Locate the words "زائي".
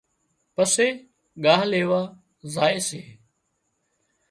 2.53-2.77